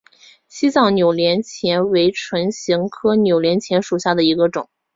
[0.47, 4.67] 西藏扭连钱为唇形科扭连钱属下的一个种。